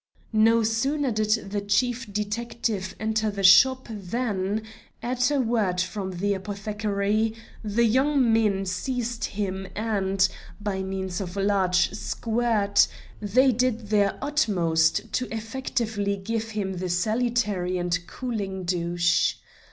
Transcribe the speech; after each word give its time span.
No 0.33 0.63
sooner 0.63 1.11
did 1.11 1.51
the 1.51 1.61
Chief 1.61 2.11
Detective 2.11 2.95
enter 2.99 3.29
the 3.29 3.43
shop 3.43 3.87
than, 3.87 4.63
at 5.03 5.29
a 5.29 5.39
word 5.39 5.79
from 5.79 6.13
the 6.17 6.33
apothecary, 6.33 7.35
the 7.63 7.85
young 7.85 8.33
men 8.33 8.65
seized 8.65 9.25
him 9.25 9.67
and, 9.75 10.27
by 10.59 10.81
means 10.81 11.21
of 11.21 11.37
a 11.37 11.43
large 11.43 11.91
squirt, 11.93 12.87
they 13.21 13.51
did 13.51 13.89
their 13.89 14.17
utmost 14.23 15.13
to 15.13 15.31
effectively 15.31 16.17
give 16.17 16.49
him 16.49 16.77
the 16.77 16.89
salutary 16.89 17.77
and 17.77 17.99
cooling 18.07 18.63
douche. 18.63 19.35